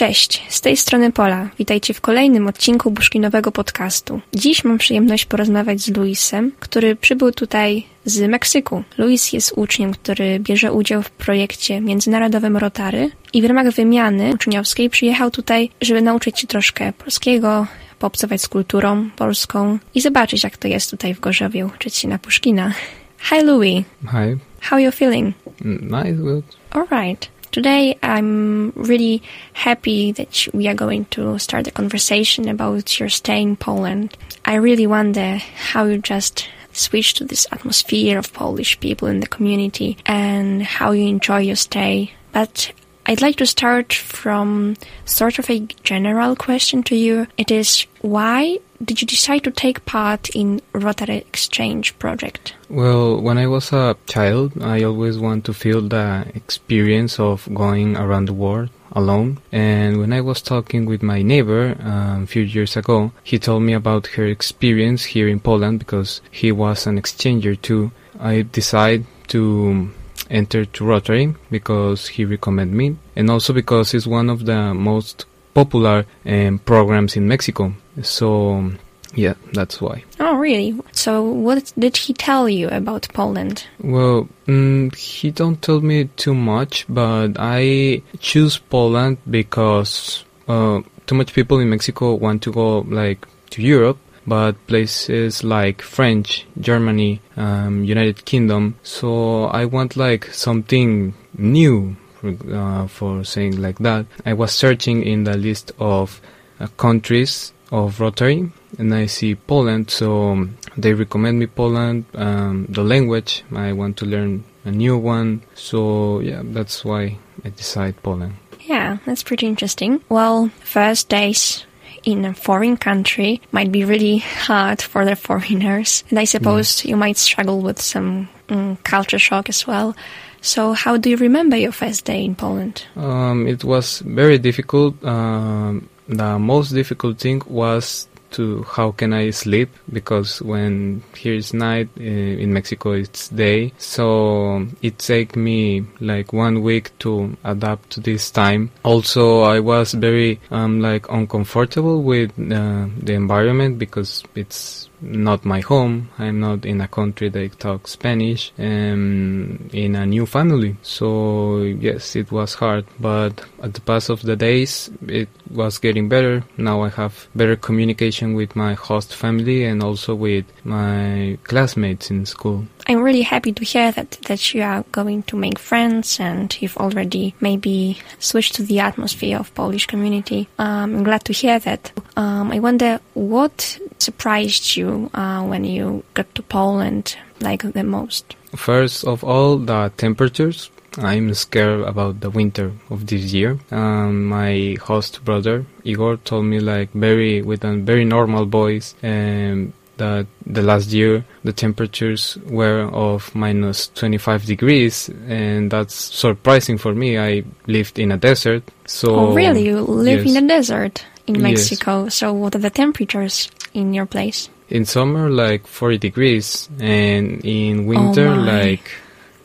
Cześć, 0.00 0.42
z 0.48 0.60
tej 0.60 0.76
strony 0.76 1.12
Pola. 1.12 1.48
Witajcie 1.58 1.94
w 1.94 2.00
kolejnym 2.00 2.46
odcinku 2.46 2.90
Buszkinowego 2.90 3.52
podcastu. 3.52 4.20
Dziś 4.34 4.64
mam 4.64 4.78
przyjemność 4.78 5.24
porozmawiać 5.24 5.80
z 5.80 5.96
Luisem, 5.96 6.52
który 6.60 6.96
przybył 6.96 7.32
tutaj 7.32 7.86
z 8.04 8.30
Meksyku. 8.30 8.84
Luis 8.98 9.32
jest 9.32 9.52
uczniem, 9.56 9.92
który 9.92 10.38
bierze 10.38 10.72
udział 10.72 11.02
w 11.02 11.10
projekcie 11.10 11.80
międzynarodowym 11.80 12.56
Rotary 12.56 13.10
i 13.32 13.42
w 13.42 13.44
ramach 13.44 13.70
wymiany 13.70 14.32
uczniowskiej 14.34 14.90
przyjechał 14.90 15.30
tutaj, 15.30 15.70
żeby 15.80 16.02
nauczyć 16.02 16.40
się 16.40 16.46
troszkę 16.46 16.92
polskiego, 16.92 17.66
poobcować 17.98 18.42
z 18.42 18.48
kulturą 18.48 19.10
polską 19.16 19.78
i 19.94 20.00
zobaczyć, 20.00 20.44
jak 20.44 20.56
to 20.56 20.68
jest 20.68 20.90
tutaj 20.90 21.14
w 21.14 21.20
Gorzowie, 21.20 21.66
uczyć 21.66 21.96
się 21.96 22.08
na 22.08 22.18
Puszkina. 22.18 22.72
Hi 23.18 23.42
Louis. 23.44 23.84
Hi. 24.02 24.36
How 24.60 24.76
are 24.76 24.82
you 24.82 24.92
feeling? 24.92 25.34
Nice, 25.64 26.12
good. 26.12 26.44
All 26.70 26.86
right. 26.90 27.39
Today, 27.52 27.98
I'm 28.00 28.70
really 28.76 29.22
happy 29.54 30.12
that 30.12 30.46
we 30.54 30.68
are 30.68 30.74
going 30.74 31.06
to 31.06 31.36
start 31.40 31.66
a 31.66 31.72
conversation 31.72 32.48
about 32.48 33.00
your 33.00 33.08
stay 33.08 33.42
in 33.42 33.56
Poland. 33.56 34.16
I 34.44 34.54
really 34.54 34.86
wonder 34.86 35.38
how 35.38 35.86
you 35.86 35.98
just 35.98 36.48
switched 36.72 37.16
to 37.16 37.24
this 37.24 37.48
atmosphere 37.50 38.18
of 38.18 38.32
Polish 38.32 38.78
people 38.78 39.08
in 39.08 39.18
the 39.18 39.26
community 39.26 39.98
and 40.06 40.62
how 40.62 40.92
you 40.92 41.08
enjoy 41.08 41.38
your 41.38 41.56
stay. 41.56 42.12
But 42.30 42.70
I'd 43.06 43.20
like 43.20 43.36
to 43.36 43.46
start 43.46 43.92
from 43.92 44.76
sort 45.04 45.40
of 45.40 45.50
a 45.50 45.66
general 45.82 46.36
question 46.36 46.84
to 46.84 46.94
you. 46.94 47.26
It 47.36 47.50
is 47.50 47.84
why 48.00 48.60
did 48.82 49.02
you 49.02 49.06
decide 49.06 49.44
to 49.44 49.50
take 49.50 49.84
part 49.84 50.30
in 50.30 50.60
Rotary 50.72 51.18
Exchange 51.18 51.98
project? 51.98 52.54
Well, 52.68 53.20
when 53.20 53.36
I 53.36 53.46
was 53.46 53.72
a 53.72 53.96
child, 54.06 54.62
I 54.62 54.82
always 54.82 55.18
want 55.18 55.44
to 55.44 55.52
feel 55.52 55.82
the 55.82 56.26
experience 56.34 57.20
of 57.20 57.48
going 57.52 57.96
around 57.96 58.26
the 58.26 58.32
world 58.32 58.70
alone. 58.92 59.38
And 59.52 59.98
when 59.98 60.12
I 60.12 60.20
was 60.20 60.40
talking 60.40 60.86
with 60.86 61.02
my 61.02 61.22
neighbor 61.22 61.76
um, 61.80 62.24
a 62.24 62.26
few 62.26 62.42
years 62.42 62.76
ago, 62.76 63.12
he 63.22 63.38
told 63.38 63.62
me 63.62 63.74
about 63.74 64.06
her 64.08 64.26
experience 64.26 65.04
here 65.04 65.28
in 65.28 65.40
Poland 65.40 65.78
because 65.78 66.20
he 66.30 66.50
was 66.50 66.86
an 66.86 67.00
exchanger 67.00 67.60
too. 67.60 67.92
I 68.18 68.42
decided 68.42 69.06
to 69.28 69.90
enter 70.30 70.64
to 70.64 70.84
Rotary 70.84 71.34
because 71.50 72.08
he 72.08 72.24
recommended 72.24 72.76
me 72.76 72.96
and 73.16 73.30
also 73.30 73.52
because 73.52 73.92
it's 73.94 74.06
one 74.06 74.30
of 74.30 74.46
the 74.46 74.72
most 74.72 75.26
popular 75.54 76.06
um, 76.26 76.58
programs 76.58 77.16
in 77.16 77.28
Mexico. 77.28 77.72
So, 78.02 78.72
yeah, 79.14 79.34
that's 79.52 79.80
why. 79.80 80.04
Oh, 80.18 80.36
really? 80.36 80.78
So, 80.92 81.22
what 81.22 81.72
did 81.78 81.96
he 81.96 82.14
tell 82.14 82.48
you 82.48 82.68
about 82.68 83.08
Poland? 83.12 83.66
Well, 83.82 84.28
mm, 84.46 84.94
he 84.94 85.30
don't 85.30 85.60
tell 85.60 85.80
me 85.80 86.04
too 86.16 86.34
much, 86.34 86.86
but 86.88 87.36
I 87.38 88.02
choose 88.20 88.58
Poland 88.58 89.18
because 89.28 90.24
uh, 90.48 90.80
too 91.06 91.14
much 91.14 91.32
people 91.32 91.58
in 91.58 91.70
Mexico 91.70 92.14
want 92.14 92.42
to 92.42 92.52
go 92.52 92.80
like 92.80 93.26
to 93.50 93.62
Europe, 93.62 93.98
but 94.26 94.54
places 94.66 95.42
like 95.42 95.82
French, 95.82 96.46
Germany, 96.60 97.20
um, 97.36 97.84
United 97.84 98.24
Kingdom. 98.24 98.76
So 98.82 99.44
I 99.46 99.64
want 99.64 99.96
like 99.96 100.26
something 100.26 101.14
new 101.36 101.96
uh, 102.24 102.86
for 102.86 103.24
saying 103.24 103.60
like 103.60 103.78
that. 103.78 104.06
I 104.24 104.32
was 104.32 104.52
searching 104.52 105.02
in 105.02 105.24
the 105.24 105.36
list 105.36 105.72
of 105.78 106.20
uh, 106.58 106.66
countries 106.76 107.52
of 107.70 108.00
Rotary 108.00 108.50
and 108.78 108.94
I 108.94 109.06
see 109.06 109.34
Poland, 109.34 109.90
so 109.90 110.48
they 110.76 110.94
recommend 110.94 111.38
me 111.38 111.46
Poland. 111.46 112.04
Um, 112.14 112.66
the 112.68 112.82
language, 112.82 113.44
I 113.54 113.72
want 113.72 113.96
to 113.98 114.06
learn 114.06 114.44
a 114.64 114.70
new 114.70 114.96
one. 114.96 115.42
So 115.54 116.20
yeah, 116.20 116.42
that's 116.44 116.84
why 116.84 117.18
I 117.44 117.50
decide 117.50 118.02
Poland. 118.02 118.34
Yeah, 118.60 118.98
that's 119.04 119.22
pretty 119.22 119.46
interesting. 119.46 120.02
Well, 120.08 120.50
first 120.60 121.08
days 121.08 121.64
in 122.04 122.24
a 122.24 122.34
foreign 122.34 122.76
country 122.76 123.42
might 123.52 123.70
be 123.70 123.84
really 123.84 124.18
hard 124.18 124.80
for 124.80 125.04
the 125.04 125.16
foreigners, 125.26 126.04
and 126.10 126.18
I 126.18 126.24
suppose 126.24 126.84
you 126.84 126.96
might 126.96 127.16
struggle 127.16 127.60
with 127.60 127.80
some 127.80 128.28
um, 128.48 128.76
culture 128.84 129.18
shock 129.18 129.48
as 129.48 129.66
well. 129.66 129.96
So, 130.42 130.72
how 130.72 130.96
do 130.96 131.10
you 131.10 131.16
remember 131.16 131.56
your 131.56 131.72
first 131.72 132.04
day 132.04 132.24
in 132.24 132.34
Poland? 132.34 132.84
Um, 132.96 133.46
it 133.46 133.62
was 133.64 134.00
very 134.00 134.38
difficult. 134.38 135.02
Um, 135.04 135.88
the 136.08 136.38
most 136.38 136.70
difficult 136.70 137.18
thing 137.18 137.42
was 137.46 138.08
to 138.32 138.62
how 138.62 138.92
can 138.92 139.12
I 139.12 139.30
sleep 139.30 139.70
because 139.92 140.40
when 140.42 141.02
here 141.16 141.34
is 141.34 141.52
night 141.52 141.88
in 141.96 142.52
Mexico 142.52 142.92
it's 142.92 143.28
day 143.28 143.72
so 143.78 144.66
it 144.82 144.98
take 144.98 145.36
me 145.36 145.84
like 146.00 146.32
one 146.32 146.62
week 146.62 146.96
to 147.00 147.36
adapt 147.44 147.90
to 147.90 148.00
this 148.00 148.30
time 148.30 148.70
also 148.84 149.42
I 149.42 149.60
was 149.60 149.92
very 149.94 150.40
um 150.50 150.80
like 150.80 151.10
uncomfortable 151.10 152.02
with 152.02 152.30
uh, 152.38 152.86
the 152.98 153.14
environment 153.14 153.78
because 153.78 154.22
it's 154.34 154.88
not 155.00 155.44
my 155.44 155.60
home. 155.60 156.10
I'm 156.18 156.40
not 156.40 156.64
in 156.64 156.80
a 156.80 156.88
country 156.88 157.28
that 157.28 157.58
talks 157.58 157.92
Spanish 157.92 158.52
and 158.58 159.72
in 159.74 159.96
a 159.96 160.06
new 160.06 160.26
family. 160.26 160.76
So 160.82 161.62
yes, 161.62 162.16
it 162.16 162.30
was 162.30 162.54
hard, 162.54 162.86
but 162.98 163.44
at 163.62 163.74
the 163.74 163.80
pass 163.80 164.08
of 164.08 164.22
the 164.22 164.36
days, 164.36 164.90
it 165.06 165.28
was 165.50 165.78
getting 165.78 166.08
better. 166.08 166.44
Now 166.56 166.82
I 166.82 166.88
have 166.90 167.28
better 167.34 167.56
communication 167.56 168.34
with 168.34 168.56
my 168.56 168.74
host 168.74 169.14
family 169.14 169.64
and 169.64 169.82
also 169.82 170.14
with 170.14 170.44
my 170.64 171.38
classmates 171.44 172.10
in 172.10 172.26
school. 172.26 172.66
I'm 172.90 173.02
really 173.02 173.22
happy 173.22 173.52
to 173.52 173.64
hear 173.64 173.92
that, 173.92 174.10
that 174.22 174.52
you 174.52 174.62
are 174.62 174.84
going 174.90 175.22
to 175.24 175.36
make 175.36 175.60
friends 175.60 176.18
and 176.18 176.60
you've 176.60 176.76
already 176.76 177.36
maybe 177.40 177.98
switched 178.18 178.56
to 178.56 178.64
the 178.64 178.80
atmosphere 178.80 179.38
of 179.38 179.54
Polish 179.54 179.86
community. 179.86 180.48
Um, 180.58 180.96
I'm 180.96 181.04
glad 181.04 181.24
to 181.26 181.32
hear 181.32 181.60
that. 181.60 181.92
Um, 182.16 182.50
I 182.50 182.58
wonder 182.58 182.98
what 183.14 183.78
surprised 183.98 184.74
you 184.76 185.08
uh, 185.14 185.44
when 185.44 185.62
you 185.62 186.02
got 186.14 186.34
to 186.34 186.42
Poland 186.42 187.16
like 187.40 187.62
the 187.62 187.84
most? 187.84 188.34
First 188.56 189.04
of 189.04 189.22
all, 189.22 189.58
the 189.58 189.92
temperatures. 189.96 190.70
I'm 190.98 191.32
scared 191.34 191.82
about 191.82 192.20
the 192.20 192.30
winter 192.30 192.72
of 192.90 193.06
this 193.06 193.32
year. 193.32 193.60
Um, 193.70 194.26
my 194.26 194.76
host 194.82 195.24
brother 195.24 195.64
Igor 195.84 196.16
told 196.16 196.46
me 196.46 196.58
like 196.58 196.90
very 196.92 197.42
with 197.42 197.62
a 197.62 197.76
very 197.76 198.04
normal 198.04 198.46
voice 198.46 198.96
um, 199.04 199.72
that 200.00 200.26
the 200.46 200.62
last 200.62 200.88
year 200.90 201.24
the 201.44 201.52
temperatures 201.52 202.36
were 202.48 202.82
of 202.92 203.32
minus 203.34 203.88
25 203.94 204.44
degrees 204.46 205.08
and 205.28 205.70
that's 205.70 205.94
surprising 205.94 206.78
for 206.78 206.92
me. 206.94 207.18
I 207.18 207.44
lived 207.66 207.98
in 207.98 208.10
a 208.12 208.16
desert, 208.16 208.64
so 208.86 209.06
Oh, 209.14 209.34
really? 209.34 209.62
You 209.68 209.80
live 209.80 210.24
yes. 210.26 210.36
in 210.36 210.44
a 210.44 210.48
desert 210.48 211.04
in 211.26 211.34
Yes. 211.36 211.42
Mexico. 211.42 212.08
So, 212.08 212.32
what 212.32 212.54
are 212.56 212.64
the 212.66 212.70
temperatures 212.70 213.50
in 213.72 213.94
your 213.94 214.06
place? 214.06 214.48
in 214.70 214.84
summer 214.84 215.28
like 215.28 215.66
40 215.66 215.98
degrees 215.98 216.68
and 216.78 217.44
in 217.44 217.80
oh, 217.80 217.82
winter 217.82 218.28
Oh 218.28 218.34
like 218.34 218.90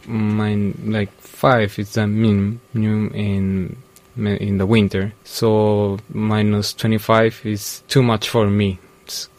mine 0.06 0.78
like 0.86 1.12
5 1.20 1.80
is 1.80 1.94
the 1.94 2.08
minimum 2.08 3.12
in 3.14 3.76
in 4.16 4.58
the 4.58 4.66
winter 4.66 5.12
so 5.24 5.98
minus 6.14 6.74
25 6.74 7.42
is 7.44 7.84
too 7.88 8.02
much 8.04 8.30
for 8.30 8.50
me 8.50 8.70
it's, 8.70 8.78
it's 8.78 8.85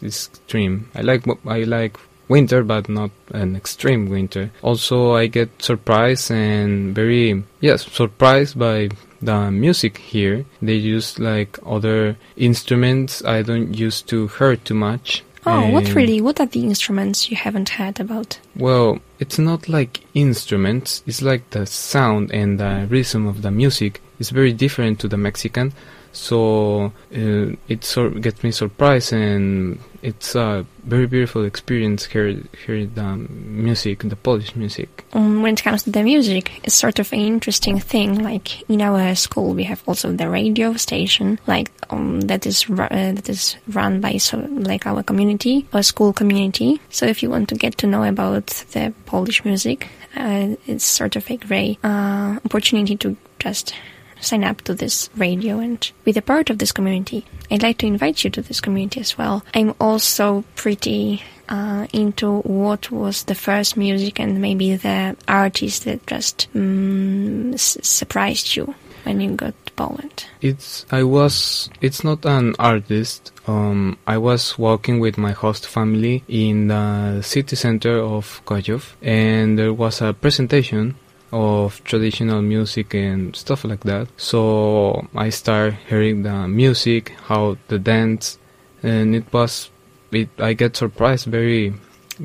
extreme 0.02 0.88
i 0.94 1.00
like 1.00 1.24
i 1.46 1.64
like 1.64 1.96
winter 2.28 2.62
but 2.64 2.88
not 2.88 3.10
an 3.32 3.54
extreme 3.54 4.08
winter 4.08 4.50
also 4.62 5.14
i 5.14 5.26
get 5.26 5.48
surprised 5.62 6.30
and 6.30 6.94
very 6.94 7.42
yes 7.60 7.86
surprised 7.86 8.58
by 8.58 8.88
the 9.22 9.50
music 9.50 9.98
here 9.98 10.44
they 10.60 10.74
use 10.74 11.18
like 11.18 11.58
other 11.64 12.16
instruments 12.36 13.24
i 13.24 13.42
don't 13.42 13.74
used 13.74 14.08
to 14.08 14.26
hear 14.28 14.56
too 14.56 14.74
much 14.74 15.22
Oh, 15.48 15.70
what 15.70 15.94
really? 15.94 16.20
What 16.20 16.40
are 16.40 16.46
the 16.46 16.64
instruments 16.64 17.30
you 17.30 17.36
haven't 17.36 17.68
heard 17.68 18.00
about? 18.00 18.40
well, 18.56 18.98
it's 19.20 19.38
not 19.38 19.68
like 19.68 20.00
instruments, 20.12 21.04
it's 21.06 21.22
like 21.22 21.48
the 21.50 21.66
sound 21.66 22.32
and 22.32 22.58
the 22.58 22.88
rhythm 22.90 23.28
of 23.28 23.42
the 23.42 23.52
music 23.52 24.02
is 24.18 24.30
very 24.30 24.52
different 24.52 24.98
to 25.00 25.08
the 25.08 25.16
Mexican. 25.16 25.72
So 26.16 26.92
uh, 27.14 27.56
it 27.68 27.84
sort 27.84 28.20
gets 28.22 28.42
me 28.42 28.50
surprised, 28.50 29.12
and 29.12 29.78
it's 30.02 30.34
a 30.34 30.64
very 30.84 31.06
beautiful 31.06 31.44
experience 31.44 32.06
here. 32.06 32.40
Hear 32.64 32.86
the 32.86 33.16
music, 33.28 34.00
the 34.00 34.16
Polish 34.16 34.56
music. 34.56 35.04
Um, 35.12 35.42
when 35.42 35.54
it 35.54 35.62
comes 35.62 35.82
to 35.82 35.90
the 35.90 36.02
music, 36.02 36.60
it's 36.64 36.74
sort 36.74 36.98
of 36.98 37.12
an 37.12 37.20
interesting 37.20 37.78
thing. 37.78 38.24
Like 38.24 38.68
in 38.70 38.80
our 38.80 39.14
school, 39.14 39.52
we 39.52 39.64
have 39.64 39.82
also 39.86 40.10
the 40.10 40.30
radio 40.30 40.72
station, 40.76 41.38
like 41.46 41.70
um, 41.90 42.22
that 42.22 42.46
is 42.46 42.64
uh, 42.70 42.86
that 42.88 43.28
is 43.28 43.56
run 43.68 44.00
by 44.00 44.16
so 44.16 44.38
like 44.38 44.86
our 44.86 45.02
community 45.02 45.66
our 45.74 45.82
school 45.82 46.14
community. 46.14 46.80
So 46.88 47.04
if 47.04 47.22
you 47.22 47.28
want 47.28 47.50
to 47.50 47.56
get 47.56 47.76
to 47.78 47.86
know 47.86 48.04
about 48.04 48.46
the 48.72 48.94
Polish 49.04 49.44
music, 49.44 49.88
uh, 50.16 50.56
it's 50.66 50.84
sort 50.84 51.14
of 51.16 51.30
a 51.30 51.36
great 51.36 51.78
uh, 51.84 52.40
opportunity 52.42 52.96
to 52.96 53.16
just 53.38 53.74
sign 54.20 54.44
up 54.44 54.62
to 54.62 54.74
this 54.74 55.10
radio 55.16 55.58
and 55.58 55.90
be 56.04 56.12
a 56.16 56.22
part 56.22 56.50
of 56.50 56.58
this 56.58 56.72
community. 56.72 57.24
I'd 57.50 57.62
like 57.62 57.78
to 57.78 57.86
invite 57.86 58.24
you 58.24 58.30
to 58.30 58.42
this 58.42 58.60
community 58.60 59.00
as 59.00 59.16
well. 59.16 59.44
I'm 59.54 59.74
also 59.80 60.44
pretty 60.54 61.22
uh, 61.48 61.86
into 61.92 62.40
what 62.40 62.90
was 62.90 63.24
the 63.24 63.34
first 63.34 63.76
music 63.76 64.18
and 64.18 64.40
maybe 64.40 64.76
the 64.76 65.16
artist 65.28 65.84
that 65.84 66.06
just 66.06 66.48
mm, 66.54 67.54
s- 67.54 67.78
surprised 67.82 68.56
you 68.56 68.74
when 69.04 69.20
you 69.20 69.30
got 69.36 69.54
to 69.66 69.72
Poland? 69.72 70.26
It's 70.42 70.84
I 70.90 71.04
was 71.04 71.70
it's 71.80 72.02
not 72.02 72.24
an 72.26 72.54
artist. 72.58 73.32
Um, 73.46 73.98
I 74.06 74.18
was 74.18 74.58
walking 74.58 74.98
with 74.98 75.16
my 75.16 75.30
host 75.30 75.66
family 75.66 76.24
in 76.28 76.68
the 76.68 77.22
city 77.22 77.54
center 77.54 77.98
of 77.98 78.42
Gorzów, 78.44 78.96
and 79.00 79.58
there 79.58 79.72
was 79.72 80.02
a 80.02 80.12
presentation 80.12 80.96
of 81.32 81.82
traditional 81.84 82.42
music 82.42 82.94
and 82.94 83.34
stuff 83.34 83.64
like 83.64 83.80
that. 83.84 84.08
So 84.16 85.06
I 85.14 85.30
start 85.30 85.74
hearing 85.88 86.22
the 86.22 86.48
music, 86.48 87.12
how 87.24 87.56
the 87.68 87.78
dance, 87.78 88.38
and 88.82 89.14
it 89.14 89.32
was 89.32 89.70
it. 90.12 90.28
I 90.38 90.52
get 90.52 90.76
surprised, 90.76 91.26
very 91.26 91.74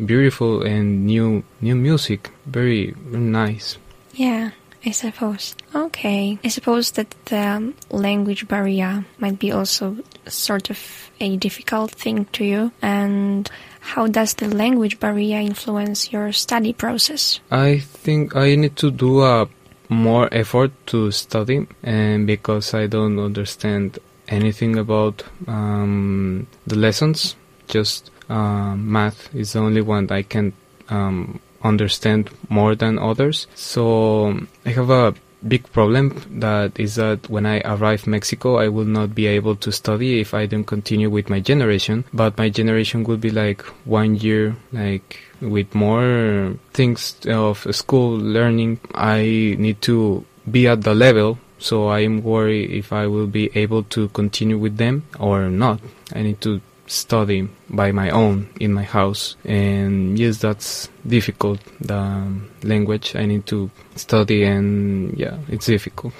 beautiful 0.05 0.61
and 0.61 1.05
new 1.05 1.43
new 1.61 1.75
music, 1.75 2.29
very, 2.45 2.95
nice. 3.11 3.77
Yeah. 4.13 4.51
I 4.83 4.89
suppose. 4.89 5.55
Okay. 5.75 6.39
I 6.43 6.47
suppose 6.47 6.89
that 6.91 7.13
the 7.25 7.71
language 7.91 8.47
barrier 8.47 9.05
might 9.19 9.37
be 9.37 9.51
also 9.51 9.97
sort 10.25 10.71
of 10.71 11.11
a 11.19 11.37
difficult 11.37 11.91
thing 11.91 12.25
to 12.33 12.43
you. 12.43 12.71
And 12.81 13.47
how 13.81 14.07
does 14.07 14.33
the 14.35 14.47
language 14.47 14.99
barrier 14.99 15.39
influence 15.39 16.11
your 16.11 16.31
study 16.31 16.71
process? 16.71 17.39
I 17.51 17.79
think 17.79 18.35
I 18.35 18.55
need 18.55 18.77
to 18.77 18.91
do 18.91 19.21
a 19.21 19.49
more 19.89 20.29
effort 20.31 20.71
to 20.87 21.11
study, 21.11 21.67
and 21.83 22.25
because 22.25 22.73
I 22.73 22.87
don't 22.87 23.19
understand 23.19 23.99
anything 24.29 24.77
about 24.77 25.23
um, 25.47 26.47
the 26.65 26.77
lessons, 26.77 27.35
just 27.67 28.09
uh, 28.29 28.75
math 28.75 29.33
is 29.35 29.53
the 29.53 29.59
only 29.59 29.81
one 29.81 30.09
I 30.09 30.21
can 30.21 30.53
um, 30.87 31.41
understand 31.63 32.29
more 32.49 32.75
than 32.75 32.97
others. 32.97 33.47
So 33.55 34.39
I 34.65 34.69
have 34.69 34.89
a 34.89 35.13
big 35.47 35.71
problem 35.71 36.39
that 36.39 36.79
is 36.79 36.95
that 36.95 37.29
when 37.29 37.45
I 37.45 37.61
arrive 37.61 38.07
Mexico, 38.07 38.57
I 38.57 38.67
will 38.67 38.85
not 38.85 39.15
be 39.15 39.27
able 39.27 39.55
to 39.57 39.71
study 39.71 40.19
if 40.19 40.33
I 40.33 40.45
don't 40.45 40.65
continue 40.65 41.09
with 41.09 41.29
my 41.29 41.39
generation. 41.39 42.05
But 42.13 42.37
my 42.37 42.49
generation 42.49 43.03
will 43.03 43.17
be 43.17 43.31
like 43.31 43.61
one 43.85 44.15
year, 44.15 44.55
like 44.71 45.19
with 45.41 45.73
more 45.73 46.55
things 46.73 47.15
of 47.27 47.65
school 47.75 48.17
learning. 48.17 48.79
I 48.93 49.55
need 49.57 49.81
to 49.83 50.25
be 50.49 50.67
at 50.67 50.83
the 50.83 50.95
level. 50.95 51.39
So 51.59 51.87
I 51.87 51.99
am 51.99 52.23
worried 52.23 52.71
if 52.71 52.91
I 52.91 53.05
will 53.05 53.27
be 53.27 53.51
able 53.53 53.83
to 53.95 54.09
continue 54.09 54.57
with 54.57 54.77
them 54.77 55.03
or 55.19 55.47
not. 55.49 55.79
I 56.13 56.23
need 56.23 56.41
to 56.41 56.59
study 56.91 57.47
by 57.69 57.91
my 57.91 58.09
own 58.09 58.49
in 58.59 58.73
my 58.73 58.83
house. 58.83 59.35
And 59.45 60.19
yes 60.19 60.37
that's 60.37 60.89
difficult 61.07 61.59
the 61.79 62.27
language 62.63 63.15
i 63.15 63.25
need 63.25 63.43
to 63.47 63.71
study 63.95 64.43
and 64.43 65.17
yeah 65.17 65.37
it's 65.47 65.65
difficult. 65.65 66.13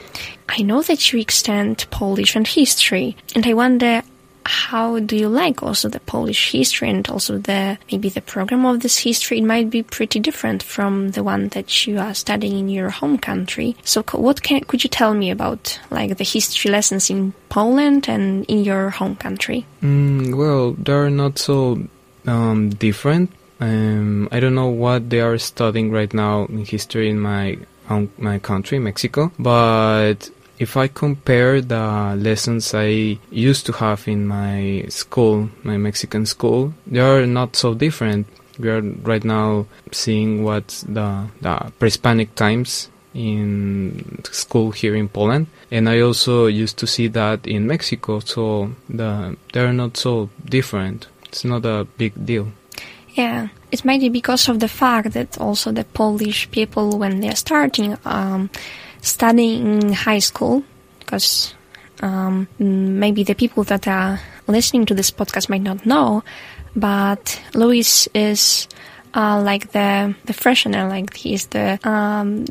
I 0.49 0.63
know 0.63 0.81
that 0.81 1.13
you 1.13 1.19
extend 1.19 1.85
Polish 1.91 2.35
and 2.35 2.45
history, 2.45 3.15
and 3.35 3.45
I 3.47 3.53
wonder 3.53 4.01
how 4.45 4.99
do 4.99 5.15
you 5.15 5.29
like 5.29 5.61
also 5.63 5.89
the 5.89 5.99
Polish 5.99 6.51
history 6.51 6.89
and 6.89 7.07
also 7.09 7.37
the 7.37 7.77
maybe 7.91 8.09
the 8.09 8.21
program 8.21 8.65
of 8.65 8.79
this 8.81 8.99
history? 8.99 9.39
It 9.39 9.43
might 9.43 9.69
be 9.69 9.83
pretty 9.83 10.19
different 10.19 10.63
from 10.63 11.11
the 11.11 11.23
one 11.23 11.49
that 11.49 11.85
you 11.85 11.99
are 11.99 12.13
studying 12.13 12.57
in 12.57 12.69
your 12.69 12.89
home 12.89 13.17
country. 13.17 13.75
So, 13.83 14.03
what 14.13 14.41
can 14.41 14.61
could 14.61 14.83
you 14.83 14.89
tell 14.89 15.13
me 15.13 15.31
about 15.31 15.79
like 15.89 16.17
the 16.17 16.23
history 16.23 16.71
lessons 16.71 17.09
in 17.09 17.33
Poland 17.49 18.09
and 18.09 18.45
in 18.45 18.63
your 18.63 18.89
home 18.89 19.15
country? 19.15 19.65
Mm, 19.81 20.35
well, 20.35 20.73
they're 20.73 21.09
not 21.09 21.37
so 21.37 21.87
um, 22.27 22.69
different. 22.69 23.31
Um, 23.59 24.27
I 24.31 24.39
don't 24.39 24.55
know 24.55 24.69
what 24.69 25.09
they 25.09 25.21
are 25.21 25.37
studying 25.37 25.91
right 25.91 26.11
now 26.13 26.45
in 26.45 26.65
history 26.65 27.09
in 27.09 27.19
my 27.19 27.59
home, 27.87 28.11
my 28.17 28.39
country, 28.39 28.79
Mexico. 28.79 29.31
But 29.37 30.29
if 30.61 30.77
I 30.77 30.87
compare 30.87 31.59
the 31.59 32.15
lessons 32.15 32.75
I 32.75 33.17
used 33.31 33.65
to 33.65 33.71
have 33.73 34.07
in 34.07 34.27
my 34.27 34.85
school, 34.89 35.49
my 35.63 35.77
Mexican 35.77 36.27
school, 36.27 36.71
they 36.85 36.99
are 36.99 37.25
not 37.25 37.55
so 37.55 37.73
different. 37.73 38.27
We 38.59 38.69
are 38.69 38.81
right 38.81 39.23
now 39.23 39.65
seeing 39.91 40.43
what 40.43 40.67
the 40.87 41.25
the 41.41 41.73
pre-Hispanic 41.79 42.35
times 42.35 42.89
in 43.15 44.21
school 44.31 44.69
here 44.69 44.95
in 44.95 45.09
Poland, 45.09 45.47
and 45.71 45.89
I 45.89 46.01
also 46.01 46.45
used 46.45 46.77
to 46.77 46.85
see 46.85 47.07
that 47.07 47.47
in 47.47 47.65
Mexico. 47.65 48.19
So 48.19 48.69
the 48.87 49.35
they 49.53 49.61
are 49.61 49.73
not 49.73 49.97
so 49.97 50.29
different. 50.45 51.07
It's 51.25 51.43
not 51.43 51.65
a 51.65 51.87
big 51.97 52.13
deal. 52.23 52.47
Yeah, 53.15 53.47
it 53.71 53.83
might 53.83 53.99
be 53.99 54.09
because 54.09 54.47
of 54.47 54.59
the 54.59 54.69
fact 54.69 55.13
that 55.13 55.39
also 55.39 55.71
the 55.71 55.83
Polish 55.83 56.49
people, 56.51 56.99
when 56.99 57.19
they're 57.19 57.35
starting 57.35 57.97
um, 58.05 58.49
studying 59.01 59.81
in 59.81 59.93
high 59.93 60.19
school, 60.19 60.63
because 60.99 61.53
um, 62.01 62.47
maybe 62.57 63.23
the 63.23 63.35
people 63.35 63.63
that 63.65 63.87
are 63.87 64.19
listening 64.47 64.85
to 64.85 64.93
this 64.93 65.11
podcast 65.11 65.49
might 65.49 65.61
not 65.61 65.85
know, 65.85 66.23
but 66.75 67.41
Luis 67.53 68.07
is 68.13 68.67
uh, 69.13 69.41
like 69.41 69.71
the 69.71 70.15
the 70.25 70.33
freshener, 70.33 70.87
like 70.87 71.13
he's 71.15 71.47
the 71.47 71.79
um, 71.87 72.45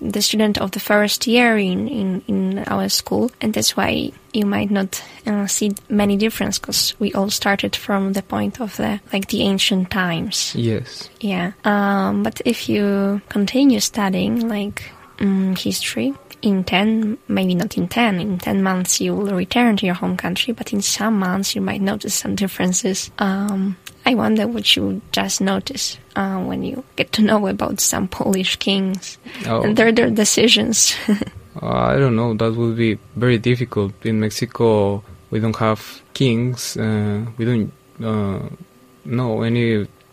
the 0.00 0.22
student 0.22 0.58
of 0.58 0.70
the 0.70 0.80
first 0.80 1.26
year 1.26 1.58
in, 1.58 1.88
in, 1.88 2.22
in 2.28 2.58
our 2.68 2.88
school, 2.88 3.30
and 3.40 3.52
that's 3.54 3.76
why 3.76 4.12
you 4.32 4.46
might 4.46 4.70
not 4.70 5.02
uh, 5.26 5.46
see 5.46 5.72
many 5.88 6.16
difference 6.16 6.58
because 6.58 6.94
we 7.00 7.12
all 7.12 7.30
started 7.30 7.74
from 7.74 8.12
the 8.12 8.22
point 8.22 8.60
of 8.60 8.76
the 8.76 9.00
like 9.12 9.26
the 9.28 9.42
ancient 9.42 9.90
times. 9.90 10.54
Yes. 10.54 11.10
Yeah. 11.20 11.52
Um, 11.64 12.22
but 12.22 12.40
if 12.44 12.68
you 12.68 13.20
continue 13.28 13.80
studying 13.80 14.48
like 14.48 14.92
um, 15.20 15.54
history 15.56 16.14
in 16.42 16.64
10, 16.64 17.18
maybe 17.28 17.54
not 17.54 17.76
in 17.76 17.86
10, 17.86 18.18
in 18.20 18.38
10 18.38 18.62
months 18.62 19.00
you 19.00 19.14
will 19.14 19.34
return 19.36 19.76
to 19.76 19.84
your 19.86 19.94
home 19.94 20.16
country, 20.16 20.52
but 20.54 20.72
in 20.72 20.80
some 20.80 21.18
months 21.18 21.54
you 21.54 21.60
might 21.60 21.82
notice 21.82 22.14
some 22.14 22.34
differences. 22.34 23.10
Um, 23.18 23.76
I 24.06 24.14
wonder 24.14 24.46
what 24.46 24.74
you 24.74 25.02
just 25.12 25.42
notice 25.42 25.98
uh, 26.16 26.38
when 26.42 26.62
you 26.62 26.82
get 26.96 27.12
to 27.12 27.22
know 27.22 27.46
about 27.46 27.80
some 27.80 28.08
Polish 28.08 28.56
kings 28.56 29.18
Oh. 29.46 29.62
and 29.62 29.76
their, 29.76 29.92
their 29.92 30.10
decisions. 30.10 30.94
Uh, 31.60 31.66
I 31.66 31.96
don't 31.98 32.14
know. 32.14 32.32
That 32.32 32.54
would 32.54 32.76
be 32.76 32.96
very 33.16 33.36
difficult. 33.36 33.92
In 34.06 34.20
Mexico, 34.20 35.02
we 35.30 35.40
don't 35.40 35.56
have 35.56 36.00
kings. 36.14 36.76
Uh, 36.76 37.26
we 37.36 37.44
don't 37.44 37.72
uh, 38.02 38.48
know 39.04 39.42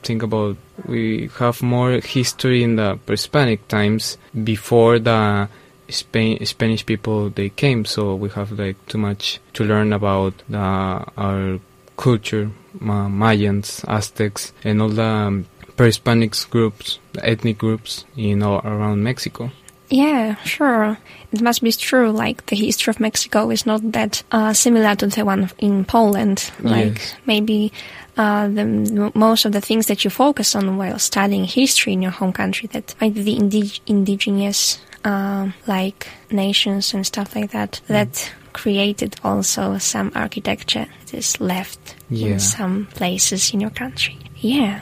anything 0.09 0.23
about. 0.23 0.57
We 0.85 1.29
have 1.39 1.61
more 1.61 1.99
history 1.99 2.63
in 2.63 2.75
the 2.75 2.99
pre-Hispanic 3.05 3.67
times 3.67 4.17
before 4.43 4.99
the 4.99 5.49
Spain, 5.89 6.45
Spanish 6.45 6.85
people 6.85 7.29
they 7.29 7.49
came. 7.49 7.85
So 7.85 8.15
we 8.15 8.29
have 8.29 8.51
like 8.51 8.77
too 8.87 8.97
much 8.97 9.39
to 9.53 9.63
learn 9.63 9.93
about 9.93 10.33
the, 10.49 10.57
our 10.57 11.59
culture, 11.97 12.51
Ma- 12.79 13.09
Mayans, 13.09 13.83
Aztecs, 13.87 14.53
and 14.63 14.81
all 14.81 14.89
the 14.89 15.03
um, 15.03 15.45
pre-Hispanic 15.75 16.33
groups, 16.49 16.99
ethnic 17.21 17.57
groups 17.57 18.05
in 18.15 18.43
all 18.43 18.59
around 18.63 19.03
Mexico. 19.03 19.51
Yeah, 19.89 20.35
sure. 20.43 20.97
It 21.31 21.41
must 21.41 21.61
be 21.63 21.71
true. 21.71 22.11
Like 22.11 22.45
the 22.47 22.55
history 22.55 22.91
of 22.91 22.99
Mexico 22.99 23.49
is 23.51 23.65
not 23.65 23.91
that 23.93 24.23
uh, 24.31 24.53
similar 24.53 24.95
to 24.95 25.07
the 25.07 25.23
one 25.25 25.49
in 25.59 25.85
Poland. 25.85 26.51
Like 26.59 26.97
Yes. 26.99 27.15
maybe 27.25 27.71
uh, 28.17 28.47
the 28.47 29.11
most 29.15 29.45
of 29.45 29.51
the 29.51 29.61
things 29.61 29.85
that 29.87 30.03
you 30.03 30.09
focus 30.09 30.55
on 30.55 30.77
while 30.77 30.99
studying 30.99 31.45
history 31.45 31.93
in 31.93 32.01
your 32.01 32.11
home 32.11 32.33
country 32.33 32.67
that 32.73 32.95
might 32.99 33.13
be 33.13 33.23
the 33.23 33.37
indig- 33.37 33.79
indigenous 33.87 34.79
um, 35.05 35.53
like 35.67 36.07
nations 36.31 36.93
and 36.93 37.05
stuff 37.05 37.35
like 37.35 37.51
that 37.51 37.79
that 37.87 38.31
created 38.53 39.15
also 39.23 39.77
some 39.77 40.11
architecture 40.15 40.87
that 41.05 41.13
is 41.13 41.39
left 41.39 41.95
Yeah. 42.09 42.33
in 42.33 42.39
some 42.39 42.87
places 42.95 43.53
in 43.53 43.61
your 43.61 43.69
country. 43.71 44.17
Yeah. 44.37 44.81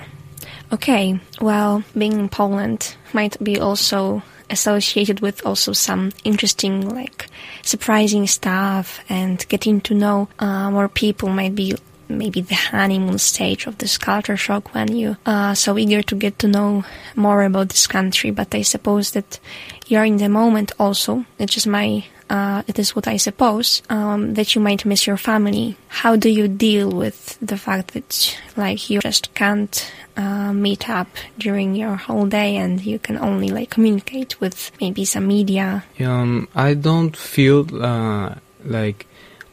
Okay, 0.71 1.19
well, 1.41 1.83
being 1.97 2.13
in 2.13 2.29
Poland 2.29 2.95
might 3.13 3.38
be 3.43 3.59
also 3.59 4.24
associated 4.49 5.19
with 5.19 5.45
also 5.45 5.73
some 5.73 6.11
interesting, 6.23 6.89
like, 6.89 7.27
surprising 7.61 8.27
stuff 8.27 8.99
and 9.09 9.47
getting 9.49 9.81
to 9.81 9.93
know 9.93 10.27
uh, 10.39 10.69
more 10.71 10.89
people 10.89 11.29
might 11.29 11.55
be 11.55 11.75
maybe 12.07 12.41
the 12.41 12.55
honeymoon 12.55 13.17
stage 13.17 13.65
of 13.65 13.77
this 13.79 13.97
culture 13.97 14.37
shock 14.37 14.73
when 14.75 14.95
you 14.95 15.17
are 15.25 15.55
so 15.55 15.77
eager 15.77 16.03
to 16.03 16.15
get 16.15 16.37
to 16.39 16.47
know 16.47 16.83
more 17.15 17.43
about 17.43 17.69
this 17.69 17.87
country. 17.87 18.31
But 18.31 18.53
I 18.53 18.61
suppose 18.61 19.11
that 19.11 19.39
you're 19.87 20.05
in 20.05 20.17
the 20.17 20.29
moment 20.29 20.71
also. 20.79 21.25
It's 21.39 21.53
just 21.53 21.67
my 21.67 22.05
uh, 22.29 22.63
it 22.67 22.79
is 22.79 22.96
what 22.96 23.08
I 23.08 23.17
suppose, 23.17 23.82
um, 23.89 24.34
that 24.34 24.55
you 24.55 24.62
might 24.62 24.86
miss 24.86 25.05
your 25.05 25.17
family. 25.17 25.77
How 25.88 26.15
do 26.15 26.29
you 26.29 26.48
deal 26.48 26.89
with 26.89 27.38
the 27.41 27.58
fact 27.58 27.94
that, 27.94 28.38
like, 28.58 28.89
you 28.89 29.00
just 29.00 29.34
can't 29.34 29.91
uh, 30.17 30.53
meet 30.53 30.89
up 30.89 31.08
during 31.38 31.75
your 31.75 31.96
whole 31.96 32.25
day 32.25 32.55
and 32.55 32.84
you 32.84 33.00
can 33.00 33.17
only, 33.17 33.50
like, 33.50 33.70
communicate 33.70 34.39
with 34.41 34.72
maybe 34.82 35.05
some 35.05 35.27
media? 35.27 35.84
Um, 36.00 36.48
I 36.55 36.74
don't 36.74 37.15
feel 37.15 37.84
uh, 37.84 38.36
like 38.63 39.05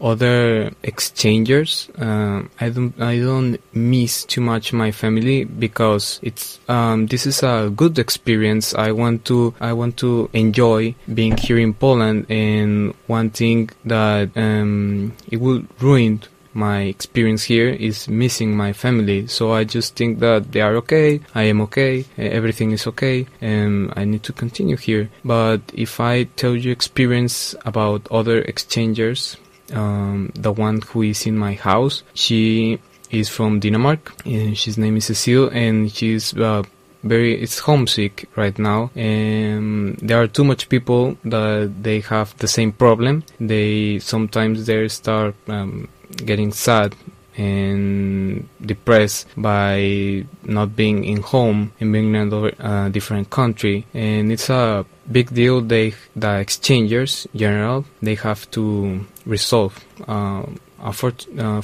other 0.03 0.73
exchangers. 0.83 1.89
Uh, 1.97 2.43
I 2.61 2.69
don't 2.69 3.01
I 3.01 3.19
don't 3.19 3.59
miss 3.73 4.25
too 4.25 4.41
much 4.41 4.73
my 4.73 4.91
family 4.91 5.45
because 5.45 6.19
it's 6.23 6.59
um, 6.69 7.07
this 7.07 7.27
is 7.27 7.43
a 7.43 7.73
good 7.75 7.99
experience. 7.99 8.75
I 8.75 8.93
want 8.93 9.25
to 9.27 9.55
I 9.61 9.73
want 9.73 9.97
to 9.99 10.29
enjoy 10.33 10.95
being 11.15 11.37
here 11.37 11.59
in 11.59 11.73
Poland, 11.75 12.27
and 12.29 12.95
one 13.07 13.31
thing 13.31 13.71
that 13.85 14.37
um, 14.37 15.13
it 15.31 15.41
will 15.41 15.63
ruin 15.81 16.23
my 16.55 16.83
experience 16.83 17.45
here 17.45 17.69
is 17.69 18.09
missing 18.09 18.55
my 18.57 18.73
family. 18.73 19.27
So 19.27 19.53
I 19.53 19.65
just 19.65 19.97
think 19.97 20.19
that 20.19 20.53
they 20.53 20.61
are 20.61 20.77
okay, 20.77 21.21
I 21.35 21.45
am 21.45 21.61
okay, 21.63 22.05
everything 22.19 22.73
is 22.73 22.87
okay, 22.89 23.27
and 23.41 23.93
I 23.97 24.05
need 24.05 24.23
to 24.25 24.33
continue 24.33 24.77
here. 24.77 25.09
But 25.25 25.61
if 25.73 26.01
I 26.01 26.25
tell 26.25 26.55
you 26.55 26.71
experience 26.71 27.55
about 27.65 28.07
other 28.11 28.43
exchangers, 28.43 29.37
um, 29.73 30.33
the 30.35 30.53
one 30.53 30.81
who 30.83 31.03
is 31.03 31.27
in 31.27 31.37
my 31.37 31.55
house, 31.55 32.03
she 32.15 32.79
is 33.11 33.29
from 33.29 33.61
Denmark, 33.61 34.13
and 34.25 34.57
his 34.57 34.79
name 34.79 34.97
is 34.97 35.07
Cecile, 35.07 35.49
and 35.51 35.93
she's 35.93 36.35
uh, 36.37 36.63
very 37.05 37.41
it's 37.41 37.59
homesick 37.59 38.29
right 38.37 38.59
now. 38.59 38.91
And 38.95 39.97
there 39.99 40.21
are 40.21 40.27
too 40.27 40.45
much 40.45 40.69
people 40.69 41.17
that 41.25 41.73
they 41.83 42.01
have 42.01 42.37
the 42.39 42.49
same 42.49 42.73
problem. 42.73 43.25
They 43.41 43.99
sometimes 43.99 44.67
they 44.67 44.89
start 44.89 45.35
um, 45.49 45.89
getting 46.25 46.53
sad 46.53 46.95
and 47.37 48.47
depressed 48.61 49.27
by 49.37 50.25
not 50.45 50.77
being 50.77 51.05
in 51.05 51.23
home 51.23 51.73
and 51.81 51.93
being 51.93 52.15
in 52.15 52.33
a 52.33 52.47
uh, 52.63 52.89
different 52.91 53.31
country. 53.31 53.87
And 53.95 54.31
it's 54.31 54.51
a 54.51 54.85
big 55.13 55.29
deal 55.35 55.61
they 55.61 55.95
the 56.17 56.33
exchangers 56.39 57.27
general 57.35 57.85
they 58.01 58.15
have 58.15 58.51
to 58.51 59.05
resolve 59.27 59.75
uh, 60.09 60.43
uh, 60.83 61.63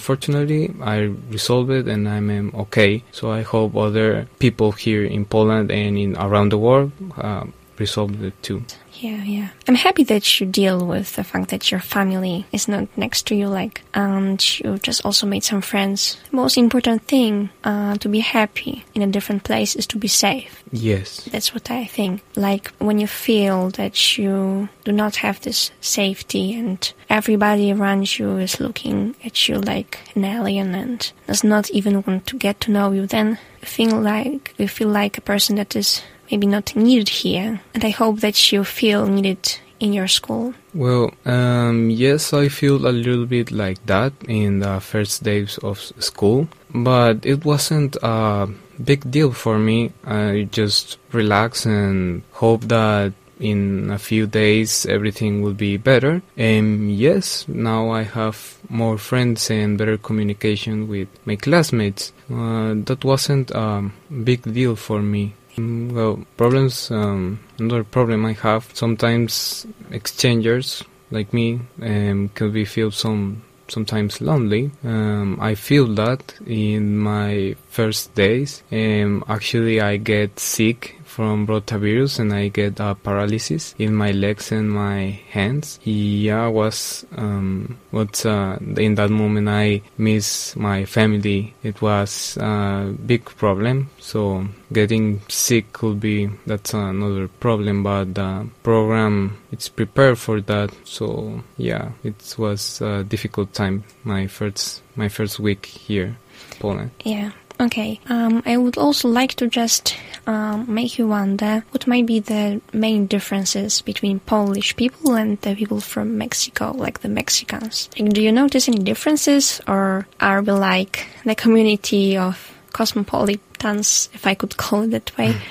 I 0.80 1.10
resolved 1.28 1.70
it 1.70 1.88
and 1.88 2.08
I'm 2.08 2.30
um, 2.30 2.52
okay. 2.54 3.02
So 3.10 3.32
I 3.32 3.42
hope 3.42 3.74
other 3.74 4.28
people 4.38 4.72
here 4.72 5.04
in 5.04 5.24
Poland 5.24 5.72
and 5.72 5.98
in 5.98 6.16
around 6.16 6.50
the 6.50 6.58
world 6.58 6.92
uh, 7.16 7.44
resolve 7.78 8.22
it 8.22 8.42
too. 8.42 8.64
Yeah, 9.00 9.22
yeah. 9.22 9.48
I'm 9.68 9.76
happy 9.76 10.02
that 10.04 10.40
you 10.40 10.46
deal 10.46 10.84
with 10.84 11.14
the 11.14 11.22
fact 11.22 11.50
that 11.50 11.70
your 11.70 11.78
family 11.78 12.46
is 12.50 12.66
not 12.66 12.88
next 12.96 13.28
to 13.28 13.34
you, 13.36 13.46
like, 13.46 13.82
and 13.94 14.42
you 14.58 14.78
just 14.78 15.04
also 15.04 15.24
made 15.26 15.44
some 15.44 15.60
friends. 15.60 16.16
The 16.30 16.36
most 16.36 16.58
important 16.58 17.02
thing 17.02 17.50
uh, 17.62 17.96
to 17.98 18.08
be 18.08 18.18
happy 18.18 18.84
in 18.94 19.02
a 19.02 19.06
different 19.06 19.44
place 19.44 19.76
is 19.76 19.86
to 19.88 19.98
be 19.98 20.08
safe. 20.08 20.64
Yes. 20.72 21.28
That's 21.30 21.54
what 21.54 21.70
I 21.70 21.84
think. 21.84 22.22
Like, 22.34 22.72
when 22.78 22.98
you 22.98 23.06
feel 23.06 23.70
that 23.70 24.18
you 24.18 24.68
do 24.82 24.90
not 24.90 25.16
have 25.16 25.40
this 25.42 25.70
safety 25.80 26.54
and 26.54 26.92
everybody 27.08 27.72
around 27.72 28.18
you 28.18 28.36
is 28.38 28.58
looking 28.58 29.14
at 29.24 29.48
you 29.48 29.60
like 29.60 30.00
an 30.16 30.24
alien 30.24 30.74
and 30.74 31.12
does 31.28 31.44
not 31.44 31.70
even 31.70 32.02
want 32.02 32.26
to 32.26 32.36
get 32.36 32.60
to 32.62 32.72
know 32.72 32.90
you, 32.90 33.06
then 33.06 33.38
you 33.60 33.68
feel 33.68 34.00
like, 34.00 34.54
you 34.58 34.66
feel 34.66 34.88
like 34.88 35.18
a 35.18 35.22
person 35.22 35.54
that 35.56 35.76
is 35.76 36.02
maybe 36.30 36.46
not 36.46 36.74
needed 36.76 37.08
here. 37.08 37.60
And 37.74 37.84
I 37.84 37.90
hope 37.90 38.20
that 38.20 38.52
you 38.52 38.64
feel 38.64 39.06
needed 39.06 39.58
in 39.80 39.92
your 39.92 40.08
school. 40.08 40.54
Well, 40.74 41.12
um, 41.24 41.90
yes, 41.90 42.32
I 42.32 42.48
feel 42.48 42.86
a 42.86 42.90
little 42.92 43.26
bit 43.26 43.50
like 43.50 43.84
that 43.86 44.12
in 44.26 44.60
the 44.60 44.80
first 44.80 45.22
days 45.22 45.58
of 45.58 45.78
school, 45.98 46.48
but 46.74 47.24
it 47.24 47.44
wasn't 47.44 47.96
a 48.02 48.48
big 48.82 49.10
deal 49.10 49.32
for 49.32 49.58
me. 49.58 49.92
I 50.04 50.48
just 50.50 50.98
relax 51.12 51.64
and 51.64 52.22
hope 52.32 52.62
that 52.62 53.12
in 53.40 53.90
a 53.90 53.98
few 53.98 54.26
days 54.26 54.84
everything 54.86 55.42
will 55.42 55.54
be 55.54 55.76
better. 55.76 56.22
And 56.36 56.92
yes, 56.96 57.46
now 57.48 57.90
I 57.90 58.02
have 58.02 58.58
more 58.68 58.98
friends 58.98 59.50
and 59.50 59.78
better 59.78 59.96
communication 59.96 60.88
with 60.88 61.08
my 61.24 61.36
classmates. 61.36 62.12
Uh, 62.30 62.74
that 62.84 63.04
wasn't 63.04 63.50
a 63.52 63.90
big 64.24 64.42
deal 64.42 64.76
for 64.76 65.00
me. 65.00 65.34
Well, 65.58 66.24
problems. 66.36 66.90
Um, 66.90 67.40
another 67.58 67.84
problem 67.84 68.24
I 68.24 68.34
have 68.34 68.70
sometimes 68.74 69.66
exchangers 69.90 70.84
like 71.10 71.32
me 71.32 71.60
um, 71.82 72.28
can 72.34 72.52
be 72.52 72.64
feel 72.64 72.90
some 72.90 73.42
sometimes 73.66 74.20
lonely. 74.20 74.70
Um, 74.84 75.38
I 75.40 75.54
feel 75.54 75.86
that 75.94 76.34
in 76.46 76.96
my 76.96 77.56
first 77.70 78.14
days. 78.14 78.62
Um, 78.70 79.24
actually, 79.28 79.80
I 79.80 79.96
get 79.96 80.38
sick 80.38 80.97
from 81.08 81.46
rotavirus 81.46 82.20
and 82.20 82.32
I 82.32 82.48
get 82.48 82.78
a 82.80 82.94
paralysis 82.94 83.74
in 83.78 83.94
my 83.94 84.12
legs 84.12 84.52
and 84.52 84.70
my 84.70 85.20
hands. 85.30 85.80
Yeah, 85.82 86.46
was 86.48 87.06
um, 87.16 87.78
uh, 87.92 88.58
in 88.76 88.94
that 88.96 89.10
moment 89.10 89.48
I 89.48 89.82
miss 89.96 90.54
my 90.54 90.84
family. 90.84 91.54
It 91.62 91.80
was 91.80 92.36
a 92.36 92.94
big 93.06 93.24
problem. 93.24 93.90
So 93.98 94.46
getting 94.72 95.22
sick 95.28 95.72
could 95.72 95.98
be 95.98 96.28
that's 96.46 96.74
another 96.74 97.28
problem, 97.28 97.82
but 97.82 98.14
the 98.14 98.46
program 98.62 99.38
it's 99.50 99.68
prepared 99.68 100.18
for 100.18 100.40
that. 100.42 100.70
So 100.84 101.42
yeah, 101.56 101.90
it 102.04 102.34
was 102.38 102.80
a 102.82 103.02
difficult 103.02 103.54
time. 103.54 103.84
My 104.04 104.26
first 104.26 104.82
my 104.94 105.08
first 105.08 105.40
week 105.40 105.66
here, 105.66 106.16
Poland. 106.60 106.90
Yeah. 107.04 107.32
Okay, 107.60 108.00
um, 108.08 108.42
I 108.46 108.56
would 108.56 108.78
also 108.78 109.08
like 109.08 109.34
to 109.34 109.48
just 109.48 109.96
um, 110.28 110.72
make 110.72 110.96
you 110.96 111.08
wonder 111.08 111.64
what 111.70 111.88
might 111.88 112.06
be 112.06 112.20
the 112.20 112.60
main 112.72 113.06
differences 113.06 113.82
between 113.82 114.20
Polish 114.20 114.76
people 114.76 115.14
and 115.14 115.40
the 115.40 115.56
people 115.56 115.80
from 115.80 116.16
Mexico, 116.16 116.72
like 116.76 117.00
the 117.00 117.08
Mexicans. 117.08 117.90
Like, 117.98 118.12
do 118.12 118.22
you 118.22 118.30
notice 118.30 118.68
any 118.68 118.78
differences, 118.78 119.60
or 119.66 120.06
are 120.20 120.40
we 120.40 120.52
like 120.52 121.08
the 121.24 121.34
community 121.34 122.16
of 122.16 122.54
cosmopolitans, 122.72 124.08
if 124.14 124.24
I 124.24 124.34
could 124.34 124.56
call 124.56 124.82
it 124.82 124.90
that 124.90 125.16
way? 125.18 125.34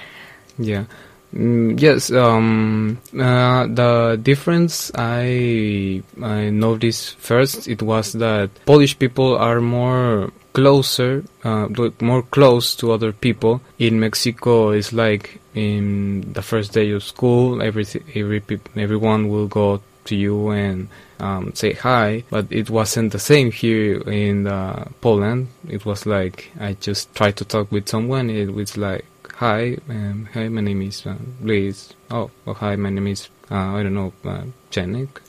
Yeah. 0.60 0.86
Mm, 1.34 1.80
yes, 1.80 2.12
um, 2.12 2.98
uh, 3.14 3.68
the 3.68 4.20
difference 4.22 4.92
I 4.96 6.02
I 6.22 6.50
noticed 6.50 7.18
first 7.18 7.68
it 7.68 7.82
was 7.82 8.14
that 8.14 8.50
Polish 8.66 8.98
people 8.98 9.38
are 9.38 9.60
more 9.60 10.32
closer, 10.54 11.24
uh, 11.44 11.68
more 12.02 12.24
close 12.24 12.76
to 12.76 12.92
other 12.92 13.12
people. 13.12 13.62
In 13.78 14.00
Mexico, 14.00 14.70
it's 14.70 14.94
like 14.94 15.40
in 15.54 16.34
the 16.34 16.42
first 16.42 16.74
day 16.74 16.92
of 16.92 17.04
school, 17.04 17.62
every 17.62 17.86
every 18.16 18.42
everyone 18.76 19.28
will 19.28 19.48
go 19.48 19.82
to 20.06 20.16
you 20.16 20.50
and 20.50 20.88
um, 21.20 21.54
say 21.54 21.74
hi, 21.74 22.24
but 22.30 22.46
it 22.50 22.70
wasn't 22.70 23.12
the 23.12 23.20
same 23.20 23.52
here 23.52 24.00
in 24.10 24.48
uh, 24.48 24.88
Poland. 25.02 25.50
It 25.70 25.86
was 25.86 26.06
like 26.06 26.52
I 26.60 26.74
just 26.74 27.14
tried 27.14 27.36
to 27.38 27.46
talk 27.46 27.72
with 27.72 27.90
someone. 27.90 28.30
It 28.30 28.54
was 28.54 28.78
like 28.78 29.06
hi, 29.38 29.78
um, 29.90 30.28
hi, 30.34 30.50
my 30.50 30.62
name 30.62 30.82
is 30.82 31.06
uh, 31.06 31.16
Luis. 31.42 31.94
Oh, 32.12 32.30
oh, 32.46 32.54
hi, 32.54 32.76
my 32.76 32.90
name 32.90 33.08
is 33.08 33.30
uh, 33.50 33.78
I 33.78 33.84
don't 33.84 33.94
know, 33.94 34.14
uh. 34.26 34.44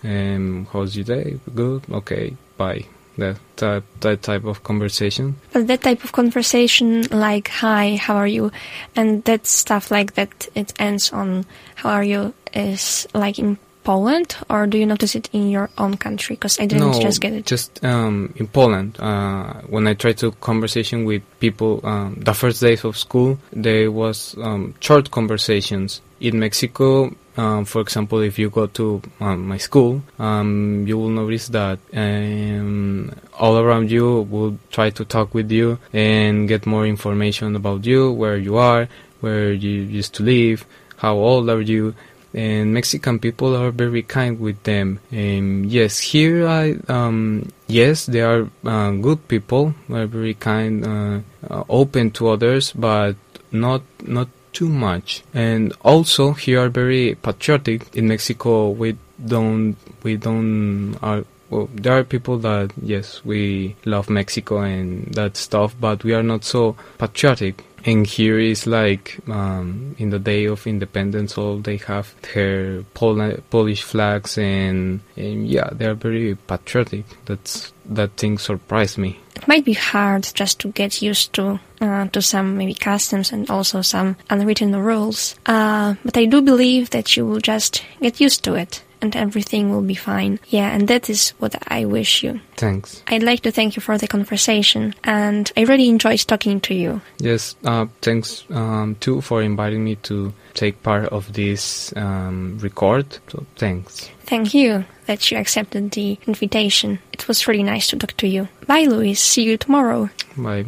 Um, 0.04 0.66
how's 0.72 0.96
your 0.96 1.04
day? 1.04 1.38
Good. 1.54 1.84
Okay, 1.90 2.36
bye 2.56 2.84
that 3.18 3.36
type, 3.56 3.84
that 4.00 4.22
type 4.22 4.44
of 4.44 4.62
conversation. 4.62 5.36
But 5.52 5.66
that 5.66 5.82
type 5.82 6.04
of 6.04 6.12
conversation, 6.12 7.02
like 7.10 7.48
"Hi, 7.48 7.96
how 7.96 8.16
are 8.16 8.26
you?" 8.26 8.50
and 8.96 9.22
that 9.24 9.46
stuff 9.46 9.90
like 9.90 10.14
that, 10.14 10.48
it 10.54 10.72
ends 10.78 11.12
on 11.12 11.44
"How 11.74 11.90
are 11.90 12.04
you?" 12.04 12.32
is 12.54 13.06
like 13.14 13.38
in 13.38 13.58
Poland, 13.88 14.36
or 14.50 14.66
do 14.66 14.76
you 14.76 14.84
notice 14.84 15.14
it 15.14 15.30
in 15.32 15.48
your 15.48 15.70
own 15.78 15.96
country? 15.96 16.36
Because 16.36 16.60
I 16.60 16.66
didn't 16.66 16.90
no, 16.90 17.00
just 17.00 17.22
get 17.22 17.32
it. 17.32 17.46
just 17.46 17.82
um, 17.82 18.34
in 18.36 18.46
Poland. 18.46 19.00
Uh, 19.00 19.62
when 19.62 19.86
I 19.86 19.94
tried 19.94 20.18
to 20.18 20.30
conversation 20.32 21.06
with 21.06 21.22
people, 21.40 21.80
um, 21.84 22.16
the 22.20 22.34
first 22.34 22.60
days 22.60 22.84
of 22.84 22.98
school, 22.98 23.38
there 23.50 23.90
was 23.90 24.36
um, 24.42 24.74
short 24.80 25.10
conversations. 25.10 26.02
In 26.20 26.38
Mexico, 26.38 27.16
um, 27.38 27.64
for 27.64 27.80
example, 27.80 28.20
if 28.20 28.38
you 28.38 28.50
go 28.50 28.66
to 28.66 29.00
um, 29.20 29.48
my 29.48 29.56
school, 29.56 30.02
um, 30.18 30.84
you 30.86 30.98
will 30.98 31.08
notice 31.08 31.48
that 31.48 31.78
um, 31.94 33.10
all 33.38 33.56
around 33.56 33.90
you 33.90 34.26
will 34.28 34.58
try 34.70 34.90
to 34.90 35.04
talk 35.06 35.32
with 35.32 35.50
you 35.50 35.78
and 35.94 36.46
get 36.46 36.66
more 36.66 36.84
information 36.84 37.56
about 37.56 37.86
you, 37.86 38.12
where 38.12 38.36
you 38.36 38.58
are, 38.58 38.86
where 39.20 39.50
you 39.50 39.70
used 39.70 40.12
to 40.16 40.22
live, 40.24 40.66
how 40.98 41.14
old 41.14 41.48
are 41.48 41.62
you. 41.62 41.94
And 42.34 42.74
Mexican 42.74 43.18
people 43.18 43.56
are 43.56 43.70
very 43.70 44.02
kind 44.02 44.38
with 44.38 44.62
them. 44.64 45.00
And 45.10 45.66
yes, 45.66 45.98
here 45.98 46.46
I 46.46 46.76
um, 46.88 47.50
yes, 47.66 48.06
they 48.06 48.20
are 48.20 48.48
uh, 48.64 48.90
good 48.92 49.28
people. 49.28 49.74
Are 49.90 50.06
very 50.06 50.34
kind, 50.34 50.84
uh, 50.84 51.20
uh, 51.48 51.64
open 51.68 52.10
to 52.12 52.28
others, 52.28 52.72
but 52.72 53.16
not 53.50 53.82
not 54.02 54.28
too 54.52 54.68
much. 54.68 55.22
And 55.32 55.72
also 55.82 56.32
here 56.32 56.60
are 56.60 56.68
very 56.68 57.14
patriotic. 57.14 57.94
In 57.96 58.08
Mexico, 58.08 58.70
we 58.70 58.96
don't 59.24 59.76
we 60.02 60.16
don't 60.16 60.96
are 61.02 61.24
well, 61.50 61.68
there 61.72 61.96
are 61.98 62.04
people 62.04 62.38
that 62.38 62.72
yes 62.82 63.24
we 63.24 63.76
love 63.84 64.10
Mexico 64.10 64.58
and 64.60 65.06
that 65.14 65.36
stuff, 65.36 65.74
but 65.80 66.04
we 66.04 66.14
are 66.14 66.22
not 66.22 66.44
so 66.44 66.76
patriotic. 66.98 67.64
And 67.88 68.06
here 68.06 68.38
is 68.38 68.66
like 68.66 69.18
um, 69.28 69.96
in 69.98 70.10
the 70.10 70.18
day 70.18 70.44
of 70.44 70.66
independence, 70.66 71.38
all 71.38 71.58
they 71.58 71.78
have 71.78 72.14
their 72.34 72.82
Pol- 72.94 73.38
Polish 73.50 73.82
flags, 73.82 74.36
and, 74.36 75.00
and 75.16 75.48
yeah, 75.48 75.70
they 75.72 75.86
are 75.86 75.94
very 75.94 76.34
patriotic. 76.34 77.04
That's 77.24 77.72
that 77.86 78.12
thing 78.18 78.36
surprised 78.36 78.98
me. 78.98 79.18
It 79.34 79.48
might 79.48 79.64
be 79.64 79.72
hard 79.72 80.28
just 80.34 80.58
to 80.60 80.68
get 80.68 81.00
used 81.00 81.32
to 81.34 81.60
uh, 81.80 82.08
to 82.08 82.20
some 82.20 82.58
maybe 82.58 82.74
customs 82.74 83.32
and 83.32 83.48
also 83.48 83.80
some 83.80 84.16
unwritten 84.28 84.76
rules, 84.76 85.36
uh, 85.46 85.94
but 86.04 86.16
I 86.16 86.26
do 86.26 86.42
believe 86.42 86.90
that 86.90 87.16
you 87.16 87.24
will 87.24 87.40
just 87.40 87.82
get 88.00 88.20
used 88.20 88.44
to 88.44 88.54
it 88.54 88.82
and 89.00 89.14
everything 89.16 89.70
will 89.70 89.82
be 89.82 89.94
fine. 89.94 90.40
Yeah, 90.48 90.70
and 90.70 90.88
that 90.88 91.08
is 91.10 91.30
what 91.38 91.54
I 91.68 91.84
wish 91.84 92.22
you. 92.22 92.40
Thanks. 92.56 93.02
I'd 93.06 93.22
like 93.22 93.40
to 93.42 93.52
thank 93.52 93.76
you 93.76 93.82
for 93.82 93.98
the 93.98 94.08
conversation, 94.08 94.94
and 95.04 95.50
I 95.56 95.62
really 95.62 95.88
enjoyed 95.88 96.20
talking 96.20 96.60
to 96.62 96.74
you. 96.74 97.00
Yes, 97.18 97.56
uh, 97.64 97.86
thanks 98.02 98.44
um, 98.50 98.96
too 99.00 99.20
for 99.20 99.42
inviting 99.42 99.84
me 99.84 99.96
to 99.96 100.32
take 100.54 100.82
part 100.82 101.06
of 101.06 101.32
this 101.32 101.96
um, 101.96 102.58
record. 102.58 103.18
So 103.28 103.46
thanks. 103.56 104.10
Thank 104.20 104.54
you 104.54 104.84
that 105.06 105.30
you 105.30 105.38
accepted 105.38 105.92
the 105.92 106.18
invitation. 106.26 106.98
It 107.12 107.28
was 107.28 107.48
really 107.48 107.62
nice 107.62 107.88
to 107.88 107.96
talk 107.96 108.16
to 108.18 108.28
you. 108.28 108.48
Bye, 108.66 108.84
Luis. 108.84 109.20
See 109.20 109.44
you 109.44 109.56
tomorrow. 109.56 110.10
Bye. 110.36 110.66